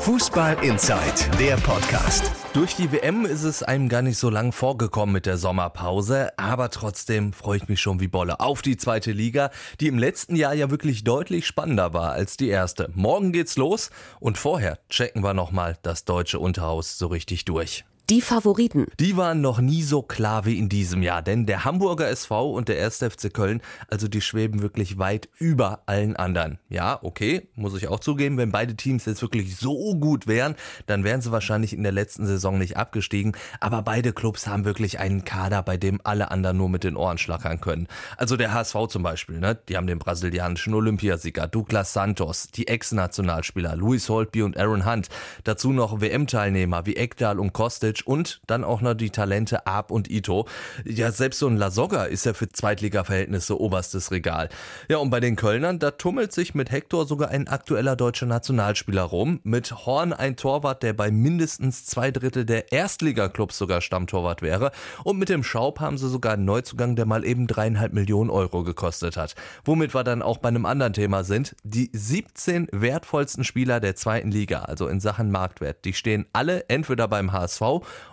[0.00, 2.30] Fußball Inside, der Podcast.
[2.52, 6.70] Durch die WM ist es einem gar nicht so lang vorgekommen mit der Sommerpause, aber
[6.70, 9.50] trotzdem freue ich mich schon wie Bolle auf die zweite Liga,
[9.80, 12.90] die im letzten Jahr ja wirklich deutlich spannender war als die erste.
[12.94, 13.90] Morgen geht's los
[14.20, 17.84] und vorher checken wir nochmal das deutsche Unterhaus so richtig durch.
[18.10, 18.86] Die Favoriten.
[18.98, 22.70] Die waren noch nie so klar wie in diesem Jahr, denn der Hamburger SV und
[22.70, 23.00] der 1.
[23.00, 23.60] FC Köln,
[23.90, 26.58] also die schweben wirklich weit über allen anderen.
[26.70, 30.54] Ja, okay, muss ich auch zugeben, wenn beide Teams jetzt wirklich so gut wären,
[30.86, 34.98] dann wären sie wahrscheinlich in der letzten Saison nicht abgestiegen, aber beide Clubs haben wirklich
[34.98, 37.88] einen Kader, bei dem alle anderen nur mit den Ohren schlackern können.
[38.16, 39.58] Also der HSV zum Beispiel, ne?
[39.68, 45.10] die haben den brasilianischen Olympiasieger Douglas Santos, die Ex-Nationalspieler Luis Holtby und Aaron Hunt,
[45.44, 49.90] dazu noch WM-Teilnehmer wie Ekdal und Kostic Kostic und dann auch noch die Talente Ab
[49.90, 50.46] und Ito.
[50.84, 54.48] Ja, selbst so ein Lasogga ist ja für Zweitliga-Verhältnisse oberstes Regal.
[54.88, 59.02] Ja, und bei den Kölnern, da tummelt sich mit Hector sogar ein aktueller deutscher Nationalspieler
[59.02, 59.40] rum.
[59.42, 64.72] Mit Horn ein Torwart, der bei mindestens zwei Drittel der Erstligaklubs sogar Stammtorwart wäre.
[65.04, 68.62] Und mit dem Schaub haben sie sogar einen Neuzugang, der mal eben dreieinhalb Millionen Euro
[68.64, 69.34] gekostet hat.
[69.64, 71.54] Womit wir dann auch bei einem anderen Thema sind.
[71.64, 77.08] Die 17 wertvollsten Spieler der zweiten Liga, also in Sachen Marktwert, die stehen alle entweder
[77.08, 77.62] beim HSV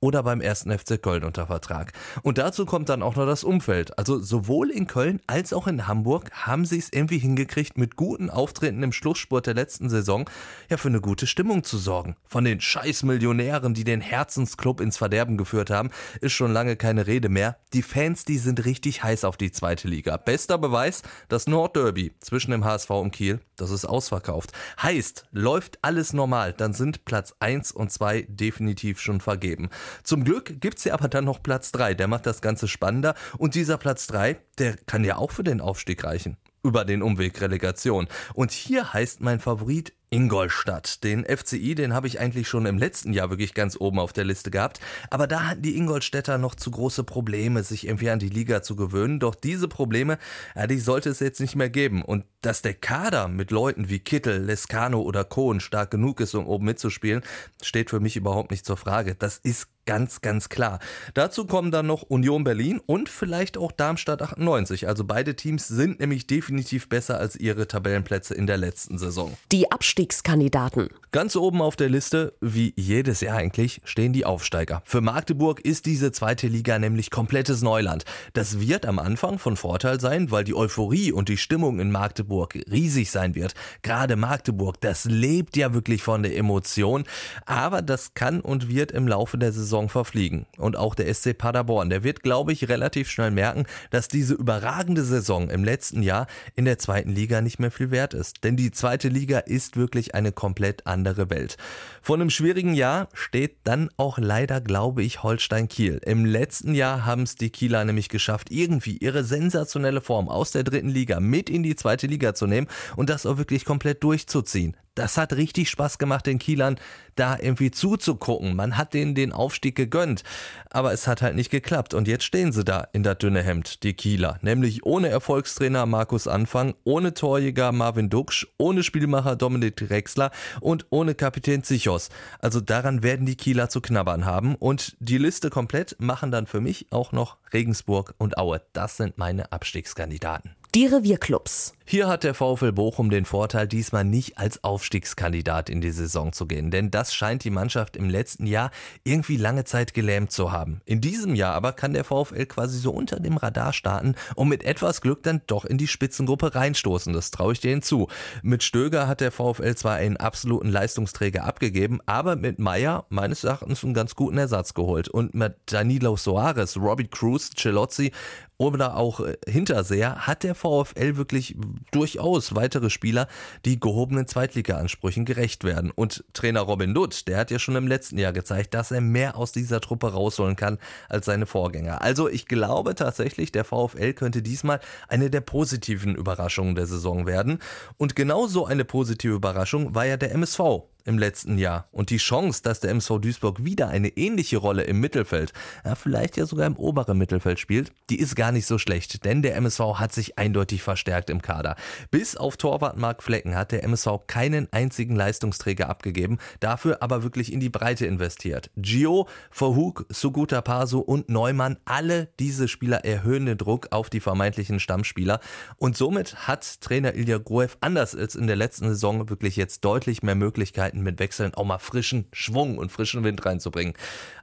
[0.00, 1.92] oder beim ersten FC Köln unter Vertrag.
[2.22, 3.98] Und dazu kommt dann auch noch das Umfeld.
[3.98, 8.30] Also sowohl in Köln als auch in Hamburg haben sie es irgendwie hingekriegt, mit guten
[8.30, 10.28] Auftritten im Schlussspurt der letzten Saison
[10.70, 12.16] ja für eine gute Stimmung zu sorgen.
[12.26, 17.28] Von den Scheißmillionären, die den Herzensclub ins Verderben geführt haben, ist schon lange keine Rede
[17.28, 17.56] mehr.
[17.72, 20.16] Die Fans, die sind richtig heiß auf die zweite Liga.
[20.16, 24.52] Bester Beweis, das Nordderby zwischen dem HSV und Kiel, das ist ausverkauft.
[24.80, 29.70] Heißt, läuft alles normal, dann sind Platz 1 und 2 definitiv schon vergeben geben.
[30.02, 33.54] Zum Glück gibt's ja aber dann noch Platz 3, der macht das Ganze spannender und
[33.54, 38.08] dieser Platz 3, der kann ja auch für den Aufstieg reichen über den Umweg Relegation.
[38.34, 41.04] Und hier heißt mein Favorit Ingolstadt.
[41.04, 44.24] Den FCI, den habe ich eigentlich schon im letzten Jahr wirklich ganz oben auf der
[44.24, 44.80] Liste gehabt.
[45.10, 48.76] Aber da hatten die Ingolstädter noch zu große Probleme, sich irgendwie an die Liga zu
[48.76, 49.20] gewöhnen.
[49.20, 50.18] Doch diese Probleme,
[50.54, 52.02] ja, die sollte es jetzt nicht mehr geben.
[52.02, 56.46] Und dass der Kader mit Leuten wie Kittel, Lescano oder Kohn stark genug ist, um
[56.46, 57.22] oben mitzuspielen,
[57.62, 59.14] steht für mich überhaupt nicht zur Frage.
[59.14, 60.80] Das ist ganz, ganz klar.
[61.14, 64.86] Dazu kommen dann noch Union Berlin und vielleicht auch Darmstadt 98.
[64.86, 69.34] Also beide Teams sind nämlich definitiv besser als ihre Tabellenplätze in der letzten Saison.
[69.50, 70.90] Die Abstiegskandidaten.
[71.10, 74.82] Ganz oben auf der Liste, wie jedes Jahr eigentlich, stehen die Aufsteiger.
[74.84, 78.04] Für Magdeburg ist diese zweite Liga nämlich komplettes Neuland.
[78.34, 82.58] Das wird am Anfang von Vorteil sein, weil die Euphorie und die Stimmung in Magdeburg
[82.70, 83.54] riesig sein wird.
[83.80, 87.04] Gerade Magdeburg, das lebt ja wirklich von der Emotion.
[87.46, 90.46] Aber das kann und wird im Laufe der Saison verfliegen.
[90.58, 95.02] Und auch der SC Paderborn, der wird, glaube ich, relativ schnell merken, dass diese überragende
[95.02, 98.44] Saison im letzten Jahr in der zweiten Liga nicht mehr viel wert ist.
[98.44, 101.56] Denn die zweite Liga ist wirklich eine komplett andere Welt.
[102.02, 106.00] Vor einem schwierigen Jahr steht dann auch leider, glaube ich, Holstein Kiel.
[106.04, 110.64] Im letzten Jahr haben es die Kieler nämlich geschafft, irgendwie ihre sensationelle Form aus der
[110.64, 114.76] dritten Liga mit in die zweite Liga zu nehmen und das auch wirklich komplett durchzuziehen
[114.98, 116.76] das hat richtig Spaß gemacht, den Kielern
[117.14, 118.56] da irgendwie zuzugucken.
[118.56, 120.22] Man hat denen den Aufstieg gegönnt,
[120.70, 121.94] aber es hat halt nicht geklappt.
[121.94, 124.38] Und jetzt stehen sie da in der dünne Hemd, die Kieler.
[124.42, 130.30] Nämlich ohne Erfolgstrainer Markus Anfang, ohne Torjäger Marvin Duksch, ohne Spielmacher Dominik Drexler
[130.60, 132.08] und ohne Kapitän Zichos.
[132.40, 134.56] Also daran werden die Kieler zu knabbern haben.
[134.56, 138.62] Und die Liste komplett machen dann für mich auch noch Regensburg und Aue.
[138.72, 140.56] Das sind meine Abstiegskandidaten.
[140.74, 141.72] Die Revierclubs.
[141.90, 146.44] Hier hat der VfL Bochum den Vorteil, diesmal nicht als Aufstiegskandidat in die Saison zu
[146.44, 148.72] gehen, denn das scheint die Mannschaft im letzten Jahr
[149.04, 150.82] irgendwie lange Zeit gelähmt zu haben.
[150.84, 154.64] In diesem Jahr aber kann der VfL quasi so unter dem Radar starten und mit
[154.64, 157.14] etwas Glück dann doch in die Spitzengruppe reinstoßen.
[157.14, 158.08] Das traue ich denen zu.
[158.42, 163.82] Mit Stöger hat der VfL zwar einen absoluten Leistungsträger abgegeben, aber mit Meyer meines Erachtens
[163.82, 165.08] einen ganz guten Ersatz geholt.
[165.08, 168.12] Und mit Danilo Soares, Robbie Cruz, Celozzi
[168.58, 171.56] oder auch äh, Hinterseher hat der VfL wirklich
[171.90, 173.28] durchaus weitere Spieler,
[173.64, 175.90] die gehobenen Zweitliga-Ansprüchen gerecht werden.
[175.90, 179.36] Und Trainer Robin Dutt, der hat ja schon im letzten Jahr gezeigt, dass er mehr
[179.36, 180.78] aus dieser Truppe rausholen kann
[181.08, 182.02] als seine Vorgänger.
[182.02, 187.58] Also ich glaube tatsächlich, der VfL könnte diesmal eine der positiven Überraschungen der Saison werden.
[187.96, 191.88] Und genauso eine positive Überraschung war ja der MSV im letzten Jahr.
[191.90, 195.52] Und die Chance, dass der MSV Duisburg wieder eine ähnliche Rolle im Mittelfeld,
[195.84, 199.42] ja, vielleicht ja sogar im oberen Mittelfeld spielt, die ist gar nicht so schlecht, denn
[199.42, 201.76] der MSV hat sich eindeutig verstärkt im Kader.
[202.10, 207.52] Bis auf Torwart Mark Flecken hat der MSV keinen einzigen Leistungsträger abgegeben, dafür aber wirklich
[207.52, 208.70] in die Breite investiert.
[208.76, 214.78] Gio, Verhug, Suguta Pasu und Neumann, alle diese Spieler erhöhen den Druck auf die vermeintlichen
[214.78, 215.40] Stammspieler
[215.78, 220.22] und somit hat Trainer Ilya Gruev anders als in der letzten Saison wirklich jetzt deutlich
[220.22, 223.94] mehr Möglichkeiten Zeiten mit Wechseln auch mal frischen Schwung und frischen Wind reinzubringen.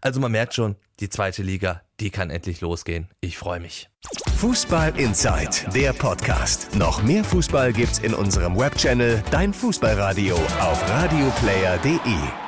[0.02, 3.10] Also man merkt schon, die zweite Liga, die kann endlich losgehen.
[3.22, 3.90] Ich freue mich.
[4.38, 6.76] Fußball Inside, der Podcast.
[6.76, 12.45] Noch mehr Fußball gibt's in unserem Webchannel Dein Fußballradio auf radioplayer.de.